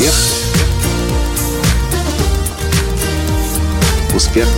Успех. 0.00 0.14
Успех. 4.14 4.48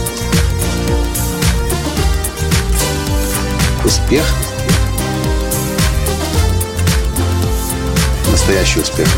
Успех. 3.85 4.25
Настоящий 8.31 8.79
успех. 8.79 9.09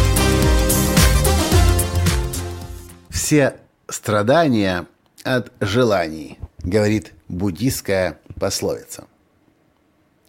Все 3.11 3.57
страдания 3.91 4.87
от 5.25 5.53
желаний, 5.61 6.39
говорит 6.61 7.13
буддийская 7.29 8.19
пословица. 8.41 9.05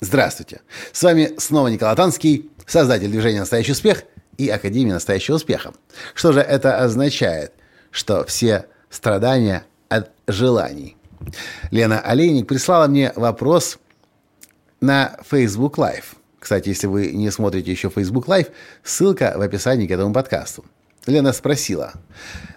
Здравствуйте! 0.01 0.59
С 0.91 1.01
вами 1.03 1.35
снова 1.37 1.69
Николай 1.69 1.95
Танский, 1.95 2.51
создатель 2.67 3.07
движения 3.07 3.39
«Настоящий 3.39 3.71
успех» 3.71 4.03
и 4.37 4.49
Академии 4.49 4.91
«Настоящего 4.91 5.35
успеха». 5.35 5.73
Что 6.13 6.31
же 6.31 6.39
это 6.39 6.79
означает? 6.79 7.53
Что 7.91 8.25
все 8.25 8.65
страдания 8.89 9.65
от 9.89 10.11
желаний. 10.27 10.97
Лена 11.71 11.99
Олейник 11.99 12.47
прислала 12.47 12.87
мне 12.87 13.11
вопрос 13.15 13.79
на 14.81 15.17
Facebook 15.29 15.77
Live. 15.77 16.05
Кстати, 16.39 16.69
если 16.69 16.87
вы 16.87 17.11
не 17.11 17.31
смотрите 17.31 17.71
еще 17.71 17.89
Facebook 17.89 18.27
Live, 18.27 18.51
ссылка 18.83 19.33
в 19.35 19.41
описании 19.41 19.87
к 19.87 19.91
этому 19.91 20.13
подкасту. 20.13 20.63
Лена 21.07 21.33
спросила, 21.33 21.93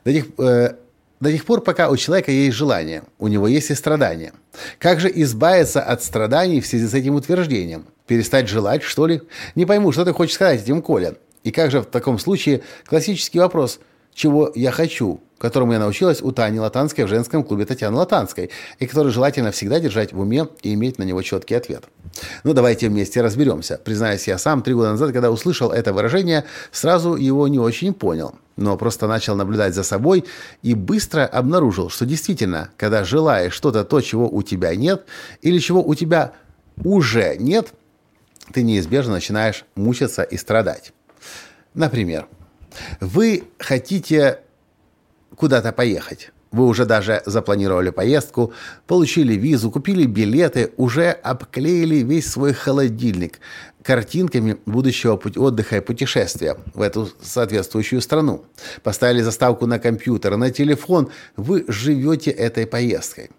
до 0.04 0.12
тех, 0.12 0.26
э, 0.38 0.74
до 1.20 1.32
тех 1.32 1.44
пор, 1.44 1.60
пока 1.62 1.88
у 1.90 1.96
человека 1.96 2.30
есть 2.30 2.56
желание, 2.56 3.02
у 3.18 3.28
него 3.28 3.48
есть 3.48 3.70
и 3.70 3.74
страдания. 3.74 4.32
Как 4.78 5.00
же 5.00 5.10
избавиться 5.14 5.82
от 5.82 6.02
страданий 6.02 6.60
в 6.60 6.66
связи 6.66 6.86
с 6.86 6.94
этим 6.94 7.14
утверждением? 7.14 7.86
Перестать 8.06 8.48
желать, 8.48 8.82
что 8.82 9.06
ли? 9.06 9.22
Не 9.54 9.66
пойму, 9.66 9.92
что 9.92 10.04
ты 10.04 10.12
хочешь 10.12 10.34
сказать 10.34 10.62
этим, 10.62 10.82
Коля. 10.82 11.14
И 11.44 11.50
как 11.50 11.70
же 11.70 11.80
в 11.80 11.86
таком 11.86 12.18
случае 12.18 12.62
классический 12.86 13.38
вопрос 13.38 13.80
«Чего 14.14 14.50
я 14.54 14.70
хочу?», 14.70 15.20
которому 15.38 15.72
я 15.72 15.78
научилась 15.78 16.20
у 16.20 16.32
Тани 16.32 16.58
Латанской 16.58 17.04
в 17.04 17.08
женском 17.08 17.44
клубе 17.44 17.64
Татьяны 17.64 17.96
Латанской, 17.96 18.50
и 18.78 18.86
который 18.86 19.12
желательно 19.12 19.52
всегда 19.52 19.80
держать 19.80 20.12
в 20.12 20.20
уме 20.20 20.48
и 20.62 20.74
иметь 20.74 20.98
на 20.98 21.04
него 21.04 21.22
четкий 21.22 21.54
ответ. 21.54 21.84
Ну, 22.42 22.52
давайте 22.52 22.88
вместе 22.88 23.22
разберемся. 23.22 23.80
Признаюсь, 23.82 24.26
я 24.26 24.38
сам 24.38 24.62
три 24.62 24.74
года 24.74 24.90
назад, 24.90 25.12
когда 25.12 25.30
услышал 25.30 25.70
это 25.70 25.92
выражение, 25.92 26.44
сразу 26.72 27.14
его 27.14 27.46
не 27.48 27.58
очень 27.58 27.94
понял, 27.94 28.34
но 28.56 28.76
просто 28.76 29.06
начал 29.06 29.36
наблюдать 29.36 29.74
за 29.74 29.84
собой 29.84 30.24
и 30.62 30.74
быстро 30.74 31.24
обнаружил, 31.24 31.90
что 31.90 32.04
действительно, 32.04 32.70
когда 32.76 33.04
желаешь 33.04 33.54
что-то 33.54 33.84
то, 33.84 34.00
чего 34.00 34.28
у 34.28 34.42
тебя 34.42 34.74
нет, 34.74 35.04
или 35.42 35.58
чего 35.58 35.82
у 35.82 35.94
тебя 35.94 36.32
уже 36.84 37.36
нет, 37.38 37.72
ты 38.52 38.62
неизбежно 38.62 39.14
начинаешь 39.14 39.64
мучиться 39.76 40.22
и 40.22 40.36
страдать. 40.36 40.92
Например, 41.78 42.26
вы 42.98 43.44
хотите 43.56 44.40
куда-то 45.36 45.70
поехать. 45.70 46.32
Вы 46.50 46.66
уже 46.66 46.86
даже 46.86 47.22
запланировали 47.24 47.90
поездку, 47.90 48.52
получили 48.88 49.34
визу, 49.34 49.70
купили 49.70 50.04
билеты, 50.04 50.72
уже 50.76 51.10
обклеили 51.10 51.96
весь 51.96 52.28
свой 52.28 52.52
холодильник 52.52 53.38
картинками 53.84 54.56
будущего 54.66 55.20
отдыха 55.36 55.76
и 55.76 55.80
путешествия 55.80 56.56
в 56.74 56.82
эту 56.82 57.10
соответствующую 57.22 58.00
страну. 58.00 58.44
Поставили 58.82 59.22
заставку 59.22 59.66
на 59.66 59.78
компьютер, 59.78 60.36
на 60.36 60.50
телефон. 60.50 61.10
Вы 61.36 61.64
живете 61.68 62.32
этой 62.32 62.66
поездкой. 62.66 63.30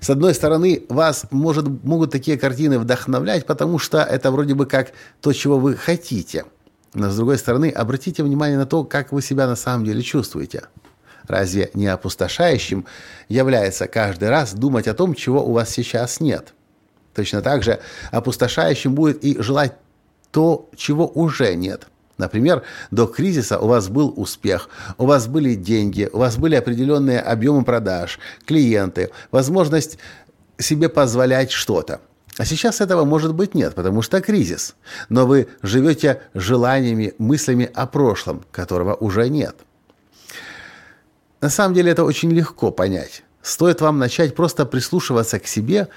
С 0.00 0.10
одной 0.10 0.34
стороны, 0.34 0.82
вас 0.88 1.26
может, 1.30 1.68
могут 1.84 2.10
такие 2.10 2.38
картины 2.38 2.80
вдохновлять, 2.80 3.46
потому 3.46 3.78
что 3.78 3.98
это 3.98 4.32
вроде 4.32 4.54
бы 4.54 4.66
как 4.66 4.92
то, 5.20 5.32
чего 5.32 5.60
вы 5.60 5.76
хотите. 5.76 6.44
Но 6.94 7.10
с 7.10 7.16
другой 7.16 7.38
стороны, 7.38 7.70
обратите 7.70 8.22
внимание 8.22 8.56
на 8.56 8.66
то, 8.66 8.84
как 8.84 9.12
вы 9.12 9.20
себя 9.20 9.46
на 9.46 9.56
самом 9.56 9.84
деле 9.84 10.00
чувствуете. 10.02 10.62
Разве 11.26 11.70
не 11.74 11.86
опустошающим 11.88 12.86
является 13.28 13.88
каждый 13.88 14.28
раз 14.30 14.54
думать 14.54 14.86
о 14.86 14.94
том, 14.94 15.14
чего 15.14 15.44
у 15.44 15.52
вас 15.52 15.70
сейчас 15.70 16.20
нет? 16.20 16.54
Точно 17.14 17.42
так 17.42 17.62
же 17.62 17.80
опустошающим 18.10 18.94
будет 18.94 19.24
и 19.24 19.40
желать 19.40 19.74
то, 20.30 20.68
чего 20.76 21.06
уже 21.06 21.54
нет. 21.54 21.86
Например, 22.16 22.62
до 22.90 23.06
кризиса 23.06 23.58
у 23.58 23.66
вас 23.66 23.88
был 23.88 24.12
успех, 24.16 24.68
у 24.98 25.06
вас 25.06 25.26
были 25.26 25.54
деньги, 25.54 26.08
у 26.12 26.18
вас 26.18 26.36
были 26.36 26.54
определенные 26.54 27.18
объемы 27.18 27.64
продаж, 27.64 28.20
клиенты, 28.44 29.10
возможность 29.32 29.98
себе 30.58 30.88
позволять 30.88 31.50
что-то. 31.50 32.00
А 32.36 32.44
сейчас 32.44 32.80
этого 32.80 33.04
может 33.04 33.34
быть 33.34 33.54
нет, 33.54 33.74
потому 33.74 34.02
что 34.02 34.20
кризис. 34.20 34.74
Но 35.08 35.26
вы 35.26 35.48
живете 35.62 36.22
желаниями, 36.34 37.14
мыслями 37.18 37.70
о 37.72 37.86
прошлом, 37.86 38.44
которого 38.50 38.94
уже 38.94 39.28
нет. 39.28 39.56
На 41.40 41.48
самом 41.48 41.74
деле 41.74 41.92
это 41.92 42.04
очень 42.04 42.30
легко 42.32 42.70
понять. 42.72 43.22
Стоит 43.42 43.80
вам 43.80 43.98
начать 43.98 44.34
просто 44.34 44.66
прислушиваться 44.66 45.38
к 45.38 45.46
себе, 45.46 45.88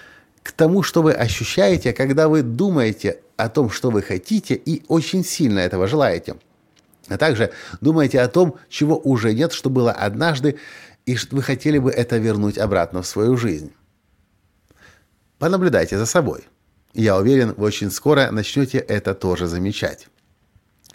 к 0.44 0.52
тому, 0.52 0.84
что 0.84 1.02
вы 1.02 1.14
ощущаете, 1.14 1.94
когда 1.94 2.28
вы 2.28 2.44
думаете 2.44 3.20
о 3.36 3.50
том, 3.50 3.70
что 3.70 3.90
вы 3.90 4.02
хотите 4.02 4.54
и 4.54 4.84
очень 4.88 5.24
сильно 5.24 5.60
этого 5.60 5.88
желаете. 5.88 6.36
А 7.08 7.18
также 7.18 7.52
думаете 7.82 8.20
о 8.20 8.28
том, 8.28 8.56
чего 8.70 8.98
уже 8.98 9.34
нет, 9.34 9.54
что 9.54 9.70
было 9.70 9.92
однажды, 9.92 10.60
и 11.06 11.16
что 11.16 11.38
вы 11.38 11.42
хотели 11.42 11.80
бы 11.80 11.90
это 11.90 12.18
вернуть 12.18 12.58
обратно 12.58 13.02
в 13.02 13.08
свою 13.08 13.38
жизнь. 13.38 13.72
Понаблюдайте 15.40 15.98
за 15.98 16.06
собой. 16.06 16.48
Я 16.94 17.18
уверен, 17.18 17.54
вы 17.58 17.68
очень 17.68 17.92
скоро 17.92 18.32
начнете 18.32 18.80
это 18.80 19.14
тоже 19.14 19.48
замечать. 19.48 20.08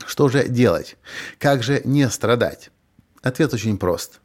Что 0.05 0.29
же 0.29 0.49
делать? 0.49 0.97
Как 1.39 1.63
же 1.63 1.81
не 1.85 2.09
страдать? 2.11 2.71
Ответ 3.23 3.55
очень 3.55 3.79
прост. 3.79 4.21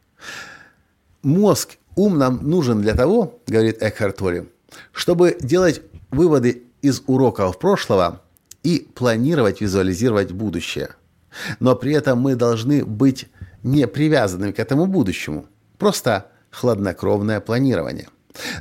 Мозг, 1.22 1.76
ум 1.94 2.18
нам 2.18 2.48
нужен 2.48 2.80
для 2.80 2.94
того, 2.94 3.40
говорит 3.46 3.80
Экхарт 3.80 4.16
Толли, 4.16 4.48
чтобы 4.92 5.36
делать 5.40 5.82
выводы 6.10 6.64
из 6.82 7.02
уроков 7.06 7.58
прошлого 7.58 8.22
и 8.64 8.88
планировать, 8.94 9.60
визуализировать 9.60 10.32
будущее. 10.32 10.90
Но 11.60 11.76
при 11.76 11.92
этом 11.92 12.20
мы 12.20 12.34
должны 12.34 12.84
быть 12.84 13.28
не 13.62 13.86
привязанными 13.86 14.52
к 14.52 14.58
этому 14.58 14.86
будущему. 14.86 15.46
Просто 15.76 16.30
хладнокровное 16.50 17.40
планирование. 17.40 18.08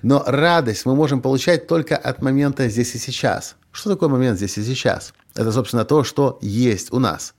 Но 0.01 0.23
радость 0.25 0.85
мы 0.85 0.95
можем 0.95 1.21
получать 1.21 1.67
только 1.67 1.95
от 1.95 2.21
момента 2.21 2.67
здесь 2.69 2.95
и 2.95 2.97
сейчас. 2.97 3.55
Что 3.71 3.91
такое 3.91 4.09
момент 4.09 4.37
здесь 4.37 4.57
и 4.57 4.63
сейчас? 4.63 5.13
Это, 5.35 5.51
собственно, 5.51 5.85
то, 5.85 6.03
что 6.03 6.39
есть 6.41 6.91
у 6.91 6.99
нас. 6.99 7.35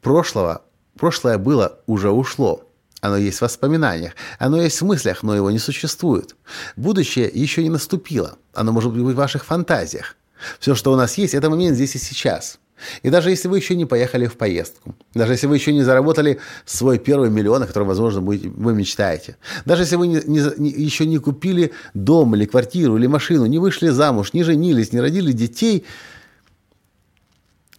Прошлого, 0.00 0.62
прошлое 0.98 1.38
было, 1.38 1.78
уже 1.86 2.10
ушло. 2.10 2.64
Оно 3.00 3.16
есть 3.16 3.38
в 3.38 3.42
воспоминаниях, 3.42 4.12
оно 4.38 4.62
есть 4.62 4.80
в 4.80 4.84
мыслях, 4.84 5.24
но 5.24 5.34
его 5.34 5.50
не 5.50 5.58
существует. 5.58 6.36
Будущее 6.76 7.28
еще 7.32 7.62
не 7.64 7.70
наступило, 7.70 8.38
оно 8.54 8.70
может 8.70 8.92
быть 8.92 9.02
в 9.02 9.16
ваших 9.16 9.44
фантазиях. 9.44 10.14
Все, 10.60 10.76
что 10.76 10.92
у 10.92 10.96
нас 10.96 11.18
есть, 11.18 11.34
это 11.34 11.50
момент 11.50 11.74
здесь 11.74 11.96
и 11.96 11.98
сейчас. 11.98 12.58
И 13.02 13.10
даже 13.10 13.30
если 13.30 13.48
вы 13.48 13.58
еще 13.58 13.74
не 13.74 13.84
поехали 13.84 14.26
в 14.26 14.36
поездку, 14.36 14.94
даже 15.14 15.32
если 15.32 15.46
вы 15.46 15.56
еще 15.56 15.72
не 15.72 15.82
заработали 15.82 16.38
свой 16.64 16.98
первый 16.98 17.30
миллион, 17.30 17.62
о 17.62 17.66
котором, 17.66 17.88
возможно, 17.88 18.20
вы 18.20 18.74
мечтаете, 18.74 19.36
даже 19.64 19.82
если 19.82 19.96
вы 19.96 20.06
не, 20.06 20.20
не, 20.26 20.70
еще 20.70 21.06
не 21.06 21.18
купили 21.18 21.72
дом 21.94 22.34
или 22.34 22.44
квартиру 22.44 22.96
или 22.96 23.06
машину, 23.06 23.46
не 23.46 23.58
вышли 23.58 23.88
замуж, 23.88 24.32
не 24.32 24.42
женились, 24.42 24.92
не 24.92 25.00
родили 25.00 25.32
детей, 25.32 25.84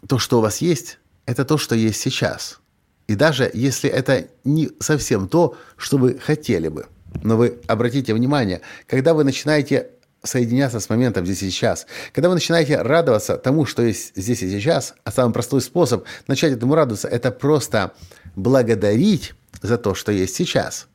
то, 0.07 0.19
что 0.19 0.39
у 0.39 0.41
вас 0.41 0.57
есть, 0.57 0.99
это 1.25 1.45
то, 1.45 1.57
что 1.57 1.75
есть 1.75 1.99
сейчас– 1.99 2.59
и 3.07 3.15
даже 3.15 3.49
если 3.53 3.89
это 3.89 4.27
не 4.43 4.69
совсем 4.79 5.27
то, 5.27 5.57
что 5.77 5.97
вы 5.97 6.17
хотели 6.17 6.69
бы. 6.69 6.87
Но 7.21 7.37
вы 7.37 7.59
обратите 7.67 8.13
внимание, 8.13 8.61
когда 8.87 9.13
вы 9.13 9.23
начинаете 9.23 9.89
соединяться 10.23 10.79
с 10.79 10.89
моментом 10.89 11.25
здесь 11.25 11.43
и 11.43 11.49
сейчас, 11.49 11.85
когда 12.13 12.29
вы 12.29 12.35
начинаете 12.35 12.81
радоваться 12.81 13.37
тому, 13.37 13.65
что 13.65 13.83
есть 13.83 14.13
здесь 14.15 14.41
и 14.41 14.49
сейчас, 14.49 14.95
а 15.03 15.11
самый 15.11 15.33
простой 15.33 15.61
способ 15.61 16.05
начать 16.27 16.53
этому 16.53 16.75
радоваться– 16.75 17.07
это 17.09 17.31
просто 17.31 17.93
благодарить 18.35 19.33
за 19.61 19.77
то, 19.77 19.93
что 19.93 20.11
есть 20.11 20.35
сейчас, 20.35 20.87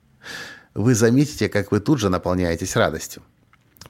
вы 0.75 0.95
заметите, 0.95 1.49
как 1.49 1.73
вы 1.73 1.81
тут 1.81 1.99
же 1.99 2.09
наполняетесь 2.09 2.77
радостью. 2.77 3.23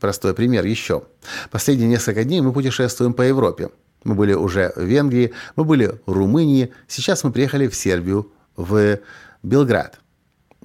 Простой 0.01 0.35
пример 0.35 0.65
еще. 0.65 1.05
Последние 1.51 1.89
несколько 1.89 2.25
дней 2.25 2.41
мы 2.41 2.53
путешествуем 2.53 3.13
по 3.13 3.23
Европе. 3.23 3.71
Мы 4.05 4.15
были 4.15 4.33
уже 4.33 4.73
в 4.77 4.83
Венгрии, 4.83 5.33
мы 5.57 5.65
были 5.65 6.01
в 6.07 6.13
Румынии, 6.13 6.73
сейчас 6.87 7.25
мы 7.25 7.33
приехали 7.33 7.67
в 7.67 7.75
Сербию, 7.75 8.33
в 8.57 9.01
Белград. 9.43 9.99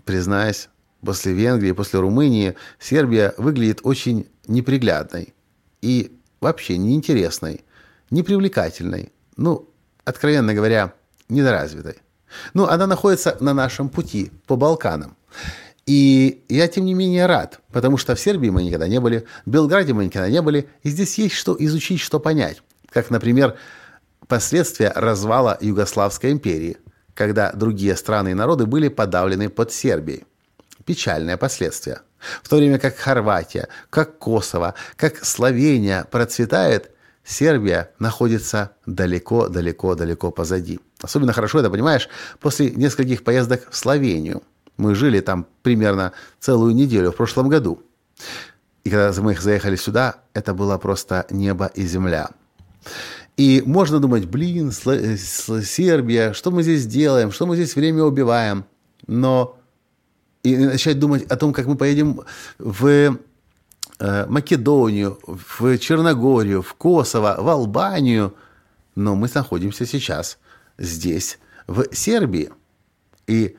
Признаюсь, 0.05 0.69
после 1.05 1.33
Венгрии, 1.33 1.71
после 1.71 1.99
Румынии 1.99 2.55
Сербия 2.79 3.33
выглядит 3.37 3.81
очень 3.83 4.27
неприглядной 4.47 5.33
и 5.81 6.17
вообще 6.41 6.77
неинтересной, 6.77 7.63
непривлекательной, 8.09 9.11
ну, 9.37 9.69
откровенно 10.03 10.53
говоря, 10.53 10.93
недоразвитой. 11.29 11.95
Ну, 12.53 12.65
она 12.65 12.87
находится 12.87 13.37
на 13.39 13.53
нашем 13.53 13.89
пути 13.89 14.31
по 14.47 14.55
Балканам. 14.55 15.15
И 15.85 16.43
я, 16.49 16.67
тем 16.67 16.85
не 16.85 16.93
менее, 16.93 17.25
рад, 17.25 17.59
потому 17.71 17.97
что 17.97 18.15
в 18.15 18.19
Сербии 18.19 18.49
мы 18.49 18.63
никогда 18.63 18.87
не 18.87 18.99
были, 18.99 19.25
в 19.45 19.49
Белграде 19.49 19.93
мы 19.93 20.05
никогда 20.05 20.29
не 20.29 20.41
были, 20.41 20.69
и 20.81 20.89
здесь 20.89 21.17
есть 21.17 21.35
что 21.35 21.55
изучить, 21.59 21.99
что 21.99 22.19
понять 22.19 22.61
как, 22.93 23.09
например, 23.09 23.57
последствия 24.27 24.91
развала 24.95 25.57
Югославской 25.59 26.31
империи, 26.31 26.77
когда 27.13 27.51
другие 27.51 27.95
страны 27.95 28.31
и 28.31 28.35
народы 28.35 28.65
были 28.65 28.87
подавлены 28.87 29.49
под 29.49 29.71
Сербией. 29.71 30.23
Печальное 30.85 31.37
последствие. 31.37 32.01
В 32.41 32.49
то 32.49 32.57
время 32.57 32.79
как 32.79 32.95
Хорватия, 32.95 33.67
как 33.89 34.17
Косово, 34.17 34.75
как 34.95 35.23
Словения 35.23 36.05
процветает, 36.09 36.91
Сербия 37.25 37.91
находится 37.99 38.71
далеко-далеко-далеко 38.85 40.31
позади. 40.31 40.79
Особенно 41.01 41.33
хорошо 41.33 41.59
это 41.59 41.69
понимаешь 41.69 42.09
после 42.39 42.71
нескольких 42.71 43.23
поездок 43.23 43.67
в 43.69 43.75
Словению. 43.75 44.43
Мы 44.77 44.95
жили 44.95 45.19
там 45.21 45.47
примерно 45.61 46.13
целую 46.39 46.73
неделю 46.73 47.11
в 47.11 47.15
прошлом 47.15 47.47
году. 47.47 47.81
И 48.83 48.89
когда 48.89 49.13
мы 49.21 49.35
заехали 49.35 49.75
сюда, 49.75 50.15
это 50.33 50.53
было 50.53 50.77
просто 50.77 51.25
небо 51.29 51.71
и 51.73 51.85
земля. 51.85 52.29
И 53.37 53.63
можно 53.65 53.99
думать, 53.99 54.25
блин, 54.25 54.71
Сербия, 54.71 56.33
что 56.33 56.51
мы 56.51 56.63
здесь 56.63 56.85
делаем, 56.85 57.31
что 57.31 57.45
мы 57.45 57.55
здесь 57.55 57.75
время 57.75 58.03
убиваем. 58.03 58.65
Но 59.07 59.57
и 60.43 60.57
начать 60.57 60.99
думать 60.99 61.23
о 61.23 61.37
том, 61.37 61.53
как 61.53 61.65
мы 61.65 61.75
поедем 61.75 62.21
в 62.59 63.17
Э, 63.99 64.25
Македонию, 64.27 65.19
в 65.25 65.77
Черногорию, 65.77 66.61
в 66.61 66.73
Косово, 66.73 67.37
в 67.39 67.47
Албанию. 67.47 68.35
Но 68.95 69.15
мы 69.15 69.29
находимся 69.33 69.85
сейчас 69.85 70.39
здесь, 70.77 71.39
в 71.67 71.85
Сербии. 71.95 72.49
И 73.27 73.55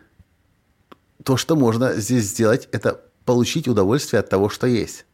то, 1.23 1.37
что 1.37 1.57
можно 1.57 1.95
здесь 1.95 2.25
сделать, 2.25 2.69
это 2.73 3.01
получить 3.25 3.69
удовольствие 3.69 4.21
от 4.21 4.29
того, 4.29 4.49
что 4.49 4.67
есть. 4.67 5.07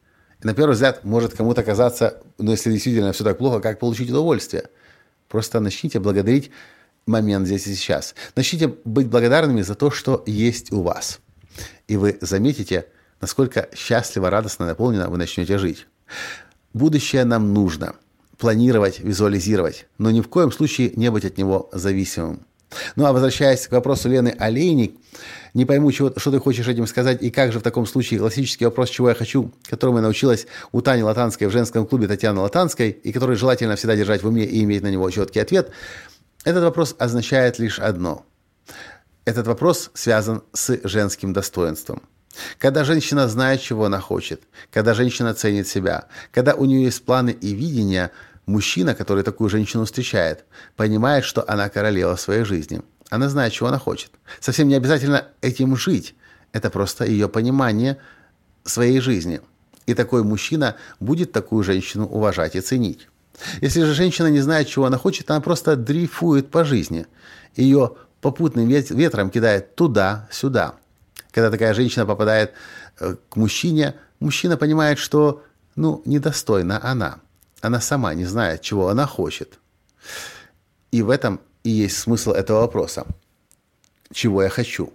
И 0.43 0.47
на 0.47 0.55
первый 0.55 0.73
взгляд 0.73 1.05
может 1.05 1.37
кому-то 1.37 1.63
казаться, 1.63 2.21
ну 2.39 2.51
если 2.51 2.73
действительно 2.73 3.13
все 3.13 3.23
так 3.23 3.39
плохо, 3.39 3.61
как 3.61 3.79
получить 3.79 4.11
удовольствие? 4.11 4.65
Просто 5.29 5.61
начните 5.61 6.01
благодарить 6.01 6.51
момент 7.07 7.47
здесь 7.47 7.69
и 7.69 7.75
сейчас. 7.75 8.17
Начните 8.35 8.75
быть 8.85 9.07
благодарными 9.07 9.63
за 9.63 9.77
то, 9.77 9.91
что 9.91 10.25
есть 10.27 10.73
у 10.73 10.83
вас. 10.83 11.21
И 11.89 11.97
вы 11.97 12.19
заметите, 12.21 12.87
насколько 13.21 13.69
счастливо, 13.75 14.31
радостно, 14.31 14.67
наполненно 14.67 15.09
вы 15.09 15.19
начнете 15.19 15.59
жить. 15.59 15.87
Будущее 16.73 17.25
нам 17.25 17.53
нужно 17.53 17.95
планировать, 18.39 19.01
визуализировать, 19.01 19.87
но 19.99 20.11
ни 20.11 20.21
в 20.21 20.29
коем 20.29 20.51
случае 20.51 20.93
не 20.97 21.11
быть 21.11 21.25
от 21.25 21.37
него 21.37 21.69
зависимым. 21.73 22.47
Ну 22.97 23.05
а 23.05 23.13
возвращаясь 23.13 23.67
к 23.67 23.73
вопросу 23.73 24.09
Лены 24.09 24.35
Олейник, 24.39 24.95
не 25.55 25.65
пойму, 25.65 25.91
чего, 25.91 26.13
что 26.17 26.31
ты 26.31 26.39
хочешь 26.39 26.69
этим 26.69 26.87
сказать, 26.87 27.23
и 27.23 27.31
как 27.31 27.53
же 27.53 27.59
в 27.59 27.63
таком 27.63 27.87
случае 27.87 28.21
классический 28.21 28.65
вопрос, 28.65 28.89
чего 28.91 29.09
я 29.09 29.15
хочу, 29.15 29.51
которому 29.69 29.99
я 29.99 30.03
научилась 30.03 30.47
у 30.73 30.81
Тани 30.81 31.03
Латанской 31.03 31.49
в 31.49 31.51
женском 31.51 31.87
клубе 31.87 32.07
Татьяны 32.07 32.41
Латанской, 32.41 32.91
и 32.91 33.13
который 33.13 33.37
желательно 33.37 33.77
всегда 33.77 33.97
держать 33.97 34.23
в 34.23 34.29
уме 34.29 34.45
и 34.45 34.63
иметь 34.63 34.83
на 34.83 34.91
него 34.91 35.11
четкий 35.11 35.41
ответ, 35.41 35.71
этот 36.45 36.63
вопрос 36.63 36.95
означает 36.99 37.59
лишь 37.59 37.79
одно. 37.81 38.25
Этот 39.25 39.47
вопрос 39.47 39.91
связан 39.95 40.43
с 40.53 40.79
женским 40.85 41.33
достоинством. 41.33 42.03
Когда 42.59 42.85
женщина 42.85 43.29
знает, 43.29 43.61
чего 43.61 43.85
она 43.85 44.01
хочет, 44.01 44.43
когда 44.73 44.95
женщина 44.95 45.35
ценит 45.35 45.69
себя, 45.69 46.07
когда 46.33 46.55
у 46.55 46.65
нее 46.65 46.85
есть 46.85 47.05
планы 47.05 47.31
и 47.31 47.53
видения, 47.53 48.13
мужчина, 48.47 48.95
который 48.95 49.23
такую 49.23 49.51
женщину 49.51 49.85
встречает, 49.85 50.45
понимает, 50.77 51.25
что 51.25 51.45
она 51.49 51.69
королева 51.69 52.17
своей 52.17 52.45
жизни. 52.45 52.83
Она 53.11 53.29
знает, 53.29 53.53
чего 53.53 53.69
она 53.69 53.79
хочет. 53.79 54.13
Совсем 54.39 54.69
не 54.69 54.75
обязательно 54.75 55.27
этим 55.41 55.77
жить. 55.77 56.15
Это 56.53 56.71
просто 56.71 57.05
ее 57.05 57.29
понимание 57.29 57.99
своей 58.65 59.01
жизни. 59.01 59.41
И 59.87 59.95
такой 59.95 60.23
мужчина 60.23 60.77
будет 61.01 61.33
такую 61.33 61.65
женщину 61.65 62.07
уважать 62.07 62.55
и 62.55 62.61
ценить. 62.61 63.09
Если 63.61 63.83
же 63.83 63.95
женщина 63.95 64.29
не 64.29 64.41
знает, 64.41 64.69
чего 64.69 64.87
она 64.87 64.99
хочет, 64.99 65.31
она 65.31 65.41
просто 65.41 65.77
дрейфует 65.77 66.51
по 66.51 66.65
жизни. 66.65 67.07
Ее 67.57 67.97
попутным 68.21 68.69
ветром 68.69 69.31
кидает 69.31 69.75
туда-сюда– 69.75 70.75
когда 71.33 71.51
такая 71.51 71.75
женщина 71.75 72.07
попадает 72.07 72.53
э, 72.99 73.17
к 73.29 73.37
мужчине, 73.37 73.95
мужчина 74.19 74.57
понимает, 74.57 74.99
что 74.99 75.43
ну, 75.77 76.03
недостойна 76.05 76.81
она. 76.83 77.21
Она 77.61 77.81
сама 77.81 78.15
не 78.15 78.25
знает, 78.25 78.63
чего 78.63 78.89
она 78.89 79.07
хочет. 79.07 79.59
И 80.91 81.03
в 81.03 81.11
этом 81.11 81.41
и 81.63 81.71
есть 81.71 81.99
смысл 81.99 82.33
этого 82.33 82.61
вопроса. 82.61 83.07
Чего 84.13 84.43
я 84.43 84.49
хочу? 84.49 84.93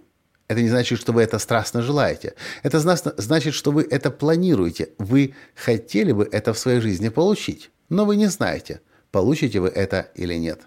Это 0.48 0.60
не 0.60 0.68
значит, 0.68 1.00
что 1.00 1.12
вы 1.12 1.22
это 1.22 1.38
страстно 1.38 1.80
желаете. 1.82 2.34
Это 2.62 2.80
значит, 2.80 3.54
что 3.54 3.72
вы 3.72 3.82
это 3.82 4.10
планируете. 4.10 4.90
Вы 4.98 5.34
хотели 5.54 6.12
бы 6.12 6.28
это 6.30 6.52
в 6.52 6.58
своей 6.58 6.80
жизни 6.80 7.08
получить, 7.08 7.70
но 7.88 8.04
вы 8.04 8.16
не 8.16 8.26
знаете, 8.26 8.80
получите 9.10 9.60
вы 9.60 9.68
это 9.68 10.10
или 10.14 10.34
нет. 10.34 10.60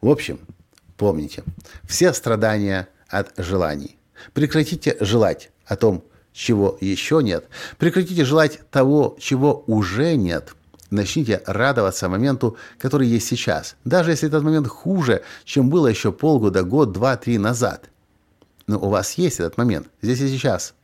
В 0.00 0.08
общем, 0.08 0.40
помните, 1.00 1.44
все 1.88 2.12
страдания 2.12 2.86
от 3.08 3.32
желаний. 3.38 3.96
Прекратите 4.34 4.98
желать 5.00 5.50
о 5.64 5.76
том, 5.76 6.04
чего 6.34 6.76
еще 6.82 7.22
нет. 7.22 7.48
Прекратите 7.78 8.22
желать 8.26 8.60
того, 8.70 9.16
чего 9.18 9.64
уже 9.66 10.14
нет. 10.16 10.54
Начните 10.90 11.42
радоваться 11.46 12.10
моменту, 12.10 12.58
который 12.78 13.08
есть 13.08 13.26
сейчас, 13.26 13.76
даже 13.86 14.10
если 14.10 14.28
этот 14.28 14.42
момент 14.42 14.68
хуже, 14.68 15.22
чем 15.44 15.70
было 15.70 15.86
еще 15.86 16.12
полгода, 16.12 16.64
год, 16.64 16.92
два, 16.92 17.16
три 17.16 17.38
назад. 17.38 17.88
Но 18.66 18.78
у 18.78 18.90
вас 18.90 19.14
есть 19.14 19.40
этот 19.40 19.56
момент, 19.56 19.88
здесь 20.02 20.20
и 20.20 20.28
сейчас. 20.28 20.74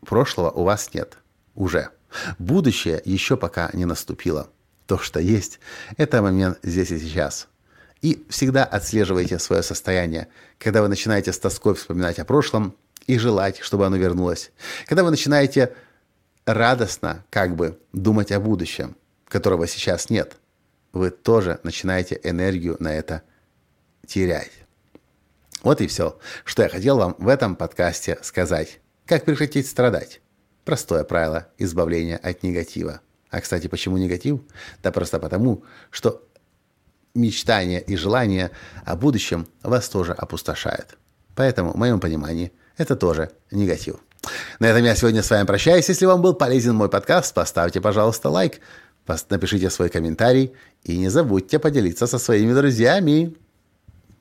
Прошлого 0.00 0.50
у 0.50 0.64
вас 0.64 0.92
нет. 0.94 1.18
Уже. 1.54 1.90
Будущее 2.40 3.00
еще 3.04 3.36
пока 3.36 3.70
не 3.72 3.84
наступило. 3.84 4.48
То, 4.86 4.98
что 4.98 5.20
есть, 5.20 5.60
это 5.96 6.22
момент 6.22 6.58
здесь 6.64 6.90
и 6.90 6.98
сейчас. 6.98 7.46
И 8.06 8.24
всегда 8.28 8.64
отслеживайте 8.64 9.40
свое 9.40 9.64
состояние, 9.64 10.28
когда 10.60 10.80
вы 10.80 10.86
начинаете 10.86 11.32
с 11.32 11.40
тоской 11.40 11.74
вспоминать 11.74 12.20
о 12.20 12.24
прошлом 12.24 12.76
и 13.08 13.18
желать, 13.18 13.58
чтобы 13.58 13.84
оно 13.84 13.96
вернулось. 13.96 14.52
Когда 14.86 15.02
вы 15.02 15.10
начинаете 15.10 15.74
радостно 16.44 17.24
как 17.30 17.56
бы 17.56 17.80
думать 17.92 18.30
о 18.30 18.38
будущем, 18.38 18.96
которого 19.26 19.66
сейчас 19.66 20.08
нет, 20.08 20.36
вы 20.92 21.10
тоже 21.10 21.58
начинаете 21.64 22.20
энергию 22.22 22.76
на 22.78 22.94
это 22.94 23.22
терять. 24.06 24.52
Вот 25.64 25.80
и 25.80 25.88
все, 25.88 26.16
что 26.44 26.62
я 26.62 26.68
хотел 26.68 26.98
вам 26.98 27.16
в 27.18 27.26
этом 27.26 27.56
подкасте 27.56 28.18
сказать. 28.22 28.78
Как 29.04 29.24
прекратить 29.24 29.66
страдать? 29.66 30.20
Простое 30.64 31.02
правило 31.02 31.48
избавления 31.58 32.18
от 32.18 32.44
негатива. 32.44 33.00
А, 33.30 33.40
кстати, 33.40 33.66
почему 33.66 33.96
негатив? 33.96 34.42
Да 34.84 34.92
просто 34.92 35.18
потому, 35.18 35.64
что 35.90 36.22
мечтания 37.16 37.78
и 37.78 37.96
желания 37.96 38.50
о 38.84 38.96
будущем 38.96 39.46
вас 39.62 39.88
тоже 39.88 40.12
опустошает. 40.12 40.96
Поэтому, 41.34 41.72
в 41.72 41.76
моем 41.76 42.00
понимании, 42.00 42.52
это 42.76 42.96
тоже 42.96 43.30
негатив. 43.50 43.96
На 44.58 44.66
этом 44.66 44.84
я 44.84 44.94
сегодня 44.94 45.22
с 45.22 45.30
вами 45.30 45.46
прощаюсь. 45.46 45.88
Если 45.88 46.06
вам 46.06 46.22
был 46.22 46.34
полезен 46.34 46.74
мой 46.74 46.88
подкаст, 46.88 47.34
поставьте, 47.34 47.80
пожалуйста, 47.80 48.28
лайк, 48.28 48.60
напишите 49.30 49.70
свой 49.70 49.88
комментарий 49.88 50.52
и 50.82 50.96
не 50.96 51.08
забудьте 51.08 51.58
поделиться 51.58 52.06
со 52.06 52.18
своими 52.18 52.52
друзьями. 52.52 53.36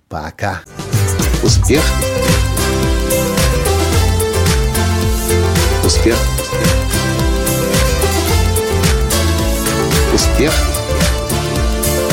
Пока. 0.10 0.62
Успех. 1.44 1.84
Успех. 5.84 6.18
Успех 10.14 10.75